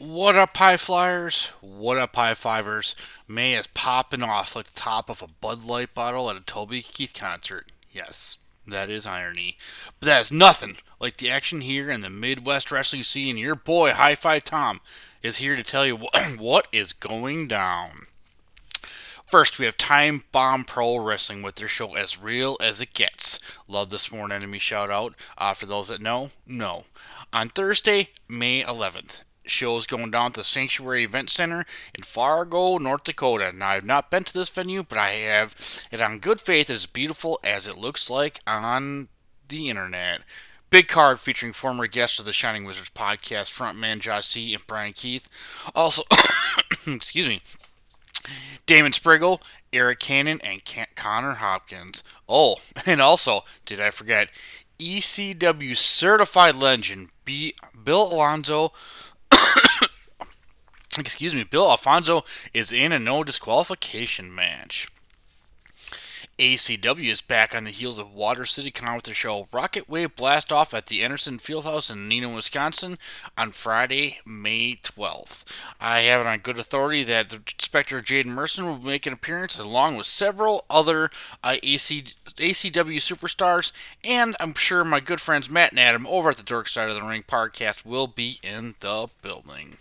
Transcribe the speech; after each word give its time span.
What 0.00 0.34
up, 0.34 0.56
High 0.56 0.78
Flyers? 0.78 1.48
What 1.60 1.98
up, 1.98 2.16
High 2.16 2.32
Fivers? 2.32 2.94
May 3.28 3.52
is 3.52 3.66
popping 3.66 4.22
off 4.22 4.56
like 4.56 4.64
the 4.64 4.80
top 4.80 5.10
of 5.10 5.20
a 5.20 5.26
Bud 5.26 5.62
Light 5.62 5.94
bottle 5.94 6.30
at 6.30 6.38
a 6.38 6.40
Toby 6.40 6.80
Keith 6.80 7.12
concert. 7.12 7.66
Yes, 7.92 8.38
that 8.66 8.88
is 8.88 9.04
irony. 9.04 9.58
But 9.98 10.06
that 10.06 10.20
is 10.22 10.32
nothing 10.32 10.78
like 11.00 11.18
the 11.18 11.30
action 11.30 11.60
here 11.60 11.90
in 11.90 12.00
the 12.00 12.08
Midwest 12.08 12.72
wrestling 12.72 13.02
scene. 13.02 13.36
Your 13.36 13.54
boy, 13.54 13.92
High 13.92 14.14
Five 14.14 14.44
Tom, 14.44 14.80
is 15.22 15.36
here 15.36 15.54
to 15.54 15.62
tell 15.62 15.84
you 15.84 15.98
what 16.38 16.66
is 16.72 16.94
going 16.94 17.46
down. 17.46 18.06
First, 19.26 19.58
we 19.58 19.66
have 19.66 19.76
Time 19.76 20.24
Bomb 20.32 20.64
Pro 20.64 20.96
Wrestling 20.96 21.42
with 21.42 21.56
their 21.56 21.68
show 21.68 21.94
As 21.94 22.18
Real 22.18 22.56
as 22.62 22.80
It 22.80 22.94
Gets. 22.94 23.38
Love 23.68 23.90
the 23.90 23.98
Sworn 23.98 24.32
Enemy 24.32 24.60
shout 24.60 24.90
out. 24.90 25.14
Uh, 25.36 25.52
for 25.52 25.66
those 25.66 25.88
that 25.88 26.00
know, 26.00 26.30
no. 26.46 26.84
On 27.34 27.50
Thursday, 27.50 28.08
May 28.30 28.62
11th, 28.62 29.24
shows 29.50 29.86
going 29.86 30.10
down 30.10 30.26
at 30.26 30.34
the 30.34 30.44
Sanctuary 30.44 31.04
Event 31.04 31.30
Center 31.30 31.64
in 31.94 32.02
Fargo, 32.02 32.78
North 32.78 33.04
Dakota. 33.04 33.52
Now, 33.54 33.70
I've 33.70 33.84
not 33.84 34.10
been 34.10 34.24
to 34.24 34.32
this 34.32 34.48
venue, 34.48 34.82
but 34.82 34.98
I 34.98 35.10
have 35.10 35.54
it 35.90 36.00
on 36.00 36.18
good 36.18 36.40
faith 36.40 36.70
as 36.70 36.86
beautiful 36.86 37.38
as 37.44 37.66
it 37.66 37.76
looks 37.76 38.08
like 38.08 38.40
on 38.46 39.08
the 39.48 39.68
internet. 39.68 40.22
Big 40.70 40.86
card 40.86 41.18
featuring 41.18 41.52
former 41.52 41.88
guests 41.88 42.18
of 42.20 42.24
the 42.24 42.32
Shining 42.32 42.64
Wizards 42.64 42.90
podcast, 42.90 43.52
frontman 43.52 43.98
Josh 43.98 44.28
C. 44.28 44.54
and 44.54 44.64
Brian 44.66 44.92
Keith. 44.92 45.28
Also, 45.74 46.02
excuse 46.86 47.26
me, 47.28 47.40
Damon 48.66 48.92
Spriggle, 48.92 49.40
Eric 49.72 49.98
Cannon, 49.98 50.40
and 50.44 50.62
Connor 50.94 51.34
Hopkins. 51.34 52.04
Oh, 52.28 52.56
and 52.86 53.00
also, 53.00 53.42
did 53.66 53.80
I 53.80 53.90
forget, 53.90 54.30
ECW 54.78 55.76
certified 55.76 56.54
legend 56.54 57.10
B- 57.24 57.54
Bill 57.84 58.12
Alonzo. 58.12 58.72
excuse 60.98 61.34
me, 61.34 61.44
Bill 61.44 61.70
Alfonso 61.70 62.24
is 62.52 62.72
in 62.72 62.92
a 62.92 62.98
no 62.98 63.24
disqualification 63.24 64.34
match. 64.34 64.88
ACW 66.40 67.12
is 67.12 67.20
back 67.20 67.54
on 67.54 67.64
the 67.64 67.70
heels 67.70 67.98
of 67.98 68.14
Water 68.14 68.46
City 68.46 68.70
Con 68.70 68.94
with 68.94 69.04
their 69.04 69.14
show 69.14 69.46
Rocket 69.52 69.90
Wave 69.90 70.16
Blast 70.16 70.50
Off 70.50 70.72
at 70.72 70.86
the 70.86 71.02
Anderson 71.02 71.36
Fieldhouse 71.36 71.90
in 71.90 72.08
Neenah, 72.08 72.34
Wisconsin 72.34 72.96
on 73.36 73.52
Friday, 73.52 74.20
May 74.24 74.76
12th. 74.76 75.44
I 75.82 76.00
have 76.00 76.22
it 76.22 76.26
on 76.26 76.38
good 76.38 76.58
authority 76.58 77.04
that 77.04 77.28
the 77.28 77.42
Spectre 77.58 78.00
Jaden 78.00 78.28
Merson 78.28 78.64
will 78.64 78.78
make 78.78 79.04
an 79.04 79.12
appearance 79.12 79.58
along 79.58 79.96
with 79.96 80.06
several 80.06 80.64
other 80.70 81.10
uh, 81.44 81.56
AC, 81.62 82.04
ACW 82.24 82.96
superstars, 82.96 83.70
and 84.02 84.34
I'm 84.40 84.54
sure 84.54 84.82
my 84.82 85.00
good 85.00 85.20
friends 85.20 85.50
Matt 85.50 85.72
and 85.72 85.80
Adam 85.80 86.06
over 86.06 86.30
at 86.30 86.38
the 86.38 86.42
Dark 86.42 86.68
Side 86.68 86.88
of 86.88 86.94
the 86.94 87.06
Ring 87.06 87.22
podcast 87.22 87.84
will 87.84 88.06
be 88.06 88.38
in 88.42 88.76
the 88.80 89.10
building. 89.20 89.76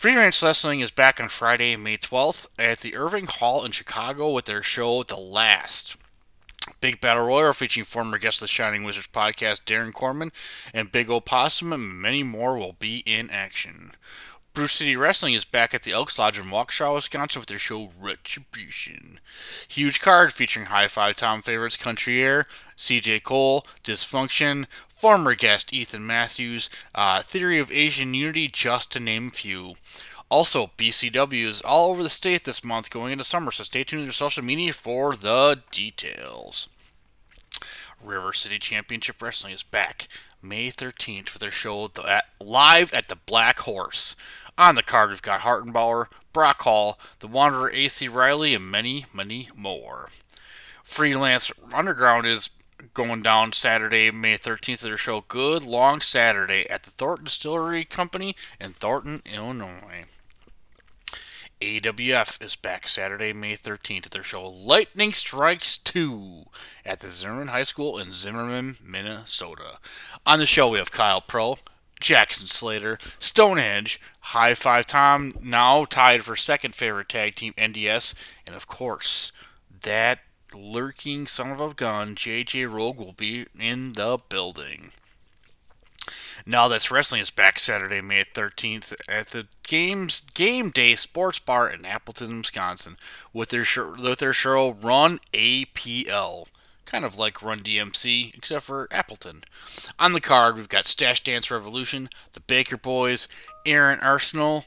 Freelance 0.00 0.42
Wrestling 0.42 0.80
is 0.80 0.90
back 0.90 1.20
on 1.20 1.28
Friday, 1.28 1.76
May 1.76 1.98
12th 1.98 2.46
at 2.58 2.80
the 2.80 2.96
Irving 2.96 3.26
Hall 3.26 3.66
in 3.66 3.72
Chicago 3.72 4.32
with 4.32 4.46
their 4.46 4.62
show 4.62 5.02
The 5.02 5.18
Last. 5.18 5.98
Big 6.80 7.02
Battle 7.02 7.26
Royal 7.26 7.52
featuring 7.52 7.84
former 7.84 8.16
guest 8.16 8.38
of 8.38 8.40
the 8.40 8.48
Shining 8.48 8.82
Wizards 8.84 9.08
podcast 9.12 9.66
Darren 9.66 9.92
Corman 9.92 10.32
and 10.72 10.90
Big 10.90 11.10
Opossum 11.10 11.70
and 11.74 12.00
many 12.00 12.22
more 12.22 12.56
will 12.56 12.72
be 12.78 13.02
in 13.04 13.28
action. 13.28 13.90
Brew 14.52 14.66
City 14.66 14.96
Wrestling 14.96 15.34
is 15.34 15.44
back 15.44 15.74
at 15.74 15.84
the 15.84 15.92
Elks 15.92 16.18
Lodge 16.18 16.38
in 16.38 16.46
Waukesha, 16.46 16.92
Wisconsin 16.92 17.38
with 17.40 17.48
their 17.48 17.56
show 17.56 17.90
Retribution. 18.00 19.20
Huge 19.68 20.00
card 20.00 20.32
featuring 20.32 20.66
High 20.66 20.88
Five 20.88 21.14
Tom 21.14 21.40
favorites 21.40 21.76
Country 21.76 22.20
Air, 22.20 22.46
CJ 22.76 23.22
Cole, 23.22 23.64
Dysfunction, 23.84 24.66
former 24.88 25.36
guest 25.36 25.72
Ethan 25.72 26.04
Matthews, 26.04 26.68
uh, 26.96 27.22
Theory 27.22 27.60
of 27.60 27.70
Asian 27.70 28.12
Unity, 28.12 28.48
just 28.48 28.90
to 28.90 29.00
name 29.00 29.28
a 29.28 29.30
few. 29.30 29.74
Also, 30.28 30.70
BCW 30.76 31.44
is 31.44 31.60
all 31.60 31.90
over 31.90 32.02
the 32.02 32.10
state 32.10 32.42
this 32.42 32.64
month 32.64 32.90
going 32.90 33.12
into 33.12 33.24
summer, 33.24 33.52
so 33.52 33.62
stay 33.62 33.84
tuned 33.84 34.00
to 34.00 34.06
their 34.06 34.12
social 34.12 34.44
media 34.44 34.72
for 34.72 35.14
the 35.14 35.62
details. 35.70 36.68
River 38.02 38.32
City 38.32 38.58
Championship 38.58 39.22
Wrestling 39.22 39.52
is 39.52 39.62
back 39.62 40.08
May 40.42 40.70
13th 40.70 41.32
with 41.32 41.40
their 41.40 41.50
show 41.50 41.88
the, 41.88 42.22
live 42.40 42.92
at 42.92 43.08
the 43.08 43.16
Black 43.16 43.60
Horse. 43.60 44.16
On 44.56 44.74
the 44.74 44.82
card, 44.82 45.10
we've 45.10 45.22
got 45.22 45.40
Hartenbauer, 45.40 46.06
Brock 46.32 46.62
Hall, 46.62 46.98
The 47.20 47.28
Wanderer 47.28 47.70
AC 47.70 48.08
Riley, 48.08 48.54
and 48.54 48.70
many, 48.70 49.06
many 49.14 49.48
more. 49.56 50.08
Freelance 50.82 51.52
Underground 51.72 52.26
is 52.26 52.50
going 52.94 53.22
down 53.22 53.52
Saturday, 53.52 54.10
May 54.10 54.36
13th 54.36 54.74
of 54.74 54.80
their 54.80 54.96
show 54.96 55.24
Good 55.26 55.62
Long 55.62 56.00
Saturday 56.00 56.68
at 56.68 56.82
the 56.82 56.90
Thornton 56.90 57.26
Distillery 57.26 57.84
Company 57.84 58.34
in 58.60 58.70
Thornton, 58.70 59.22
Illinois. 59.24 60.04
AWF 61.60 62.42
is 62.42 62.56
back 62.56 62.88
Saturday, 62.88 63.34
May 63.34 63.54
13th 63.54 64.06
at 64.06 64.12
their 64.12 64.22
show 64.22 64.48
Lightning 64.48 65.12
Strikes 65.12 65.76
2 65.76 66.46
at 66.86 67.00
the 67.00 67.10
Zimmerman 67.10 67.48
High 67.48 67.64
School 67.64 67.98
in 67.98 68.14
Zimmerman, 68.14 68.76
Minnesota. 68.82 69.78
On 70.24 70.38
the 70.38 70.46
show, 70.46 70.70
we 70.70 70.78
have 70.78 70.90
Kyle 70.90 71.20
Pro, 71.20 71.56
Jackson 72.00 72.46
Slater, 72.46 72.98
Stonehenge, 73.18 74.00
High 74.20 74.54
Five 74.54 74.86
Tom, 74.86 75.34
now 75.42 75.84
tied 75.84 76.24
for 76.24 76.34
second 76.34 76.74
favorite 76.74 77.10
tag 77.10 77.34
team 77.34 77.52
NDS, 77.58 78.14
and 78.46 78.56
of 78.56 78.66
course, 78.66 79.30
that 79.82 80.20
lurking 80.54 81.26
son 81.26 81.50
of 81.50 81.60
a 81.60 81.74
gun, 81.74 82.14
JJ 82.14 82.72
Rogue, 82.72 82.98
will 82.98 83.12
be 83.12 83.44
in 83.58 83.92
the 83.92 84.18
building. 84.30 84.92
Now 86.50 86.66
That's 86.66 86.90
Wrestling 86.90 87.20
is 87.20 87.30
back 87.30 87.60
Saturday, 87.60 88.00
May 88.00 88.24
13th 88.24 88.92
at 89.08 89.28
the 89.28 89.46
Games 89.62 90.22
Game 90.34 90.70
Day 90.70 90.96
Sports 90.96 91.38
Bar 91.38 91.70
in 91.70 91.84
Appleton, 91.84 92.38
Wisconsin, 92.38 92.96
with 93.32 93.50
their 93.50 93.64
with 93.96 94.18
their 94.18 94.32
show 94.32 94.72
Run 94.72 95.20
APL, 95.32 96.48
kind 96.86 97.04
of 97.04 97.16
like 97.16 97.40
Run 97.40 97.60
DMC, 97.60 98.34
except 98.36 98.64
for 98.64 98.88
Appleton. 98.90 99.44
On 100.00 100.12
the 100.12 100.20
card, 100.20 100.56
we've 100.56 100.68
got 100.68 100.88
Stash 100.88 101.22
Dance 101.22 101.52
Revolution, 101.52 102.08
the 102.32 102.40
Baker 102.40 102.76
Boys, 102.76 103.28
Aaron 103.64 104.00
Arsenal, 104.00 104.64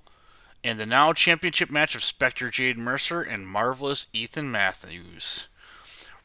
and 0.64 0.80
the 0.80 0.86
now 0.86 1.12
championship 1.12 1.70
match 1.70 1.96
of 1.96 2.04
Spectre 2.04 2.50
Jade 2.50 2.78
Mercer 2.78 3.22
and 3.22 3.46
Marvelous 3.46 4.08
Ethan 4.14 4.50
Matthews. 4.50 5.50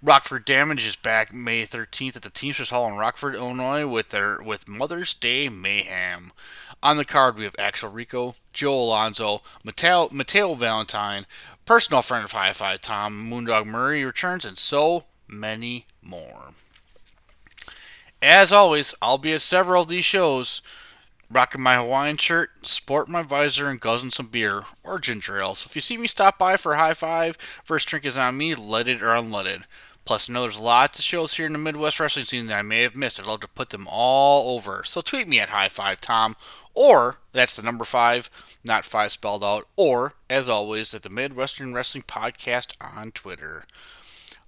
Rockford 0.01 0.45
Damage 0.45 0.87
is 0.87 0.95
back 0.95 1.35
May 1.35 1.65
13th 1.65 2.15
at 2.15 2.23
the 2.23 2.31
Teamsters 2.31 2.71
Hall 2.71 2.89
in 2.89 2.97
Rockford, 2.97 3.35
Illinois, 3.35 3.85
with 3.85 4.11
their 4.11 4.41
with 4.41 4.69
Mother's 4.69 5.13
Day 5.13 5.49
Mayhem. 5.49 6.33
On 6.85 6.97
the 6.97 7.05
card, 7.05 7.37
we 7.37 7.43
have 7.43 7.57
Axel 7.59 7.91
Rico, 7.91 8.37
Joe 8.53 8.79
Alonzo, 8.79 9.43
Mateo, 9.65 10.09
Mateo 10.13 10.55
Valentine, 10.55 11.27
personal 11.67 12.03
friend 12.03 12.25
of 12.25 12.31
High 12.31 12.53
Five 12.53 12.81
Tom, 12.81 13.29
Moondog 13.29 13.67
Murray 13.67 14.05
returns, 14.05 14.45
and 14.45 14.57
so 14.57 15.07
many 15.27 15.87
more. 16.01 16.51
As 18.23 18.53
always, 18.53 18.95
I'll 19.03 19.19
be 19.19 19.33
at 19.33 19.43
several 19.43 19.83
of 19.83 19.89
these 19.89 20.05
shows, 20.05 20.63
rocking 21.31 21.63
my 21.63 21.77
Hawaiian 21.77 22.17
shirt, 22.17 22.67
sport 22.67 23.09
my 23.09 23.23
visor, 23.23 23.69
and 23.69 23.81
guzzling 23.81 24.11
some 24.11 24.27
beer 24.27 24.63
or 24.83 24.99
ginger 24.99 25.39
ale. 25.39 25.55
So 25.55 25.69
if 25.69 25.75
you 25.75 25.81
see 25.81 25.99
me 25.99 26.07
stop 26.07 26.39
by 26.39 26.57
for 26.57 26.73
a 26.73 26.79
high 26.79 26.95
five, 26.95 27.37
first 27.65 27.89
drink 27.89 28.05
is 28.05 28.17
on 28.17 28.37
me, 28.37 28.55
leaded 28.55 29.03
or 29.03 29.09
unleaded. 29.09 29.65
Plus, 30.05 30.31
I 30.31 30.33
know 30.33 30.41
there's 30.41 30.59
lots 30.59 30.99
of 30.99 31.05
shows 31.05 31.35
here 31.35 31.45
in 31.45 31.53
the 31.53 31.59
Midwest 31.59 32.01
wrestling 32.01 32.25
scene 32.25 32.47
that 32.47 32.59
I 32.59 32.63
may 32.63 32.81
have 32.81 32.97
missed. 32.97 33.21
I'd 33.21 33.27
love 33.27 33.41
to 33.41 33.49
put 33.49 33.69
them 33.69 33.87
all 33.91 34.57
over. 34.57 34.83
So 34.85 35.03
tweet 35.03 35.29
me 35.29 35.39
at 35.39 35.51
High 35.51 35.69
Five 35.69 36.01
Tom, 36.01 36.35
or 36.73 37.17
that's 37.33 37.57
the 37.57 37.63
number 37.63 37.85
five, 37.85 38.31
not 38.65 38.87
five 38.87 39.13
spelled 39.13 39.45
out, 39.45 39.69
or 39.77 40.15
as 40.31 40.49
always 40.49 40.95
at 40.95 41.03
the 41.03 41.11
Midwestern 41.11 41.75
Wrestling 41.75 42.05
Podcast 42.05 42.73
on 42.81 43.11
Twitter. 43.11 43.65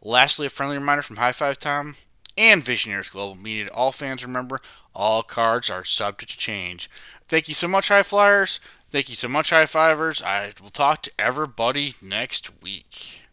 Lastly, 0.00 0.46
a 0.46 0.48
friendly 0.48 0.78
reminder 0.78 1.02
from 1.02 1.16
High 1.16 1.32
Five 1.32 1.58
Tom 1.58 1.96
and 2.40 2.64
Visionaries 2.64 3.10
Global 3.10 3.40
Media. 3.40 3.68
All 3.70 3.92
fans 3.92 4.24
remember, 4.24 4.62
all 4.94 5.22
cards 5.22 5.68
are 5.68 5.84
subject 5.84 6.32
to 6.32 6.38
change. 6.38 6.88
Thank 7.28 7.48
you 7.48 7.54
so 7.54 7.68
much, 7.68 7.88
High 7.88 8.02
Flyers. 8.02 8.60
Thank 8.90 9.10
you 9.10 9.14
so 9.14 9.28
much, 9.28 9.50
High 9.50 9.66
Fivers. 9.66 10.22
I 10.22 10.54
will 10.60 10.70
talk 10.70 11.02
to 11.02 11.12
everybody 11.18 11.92
next 12.02 12.62
week. 12.62 13.24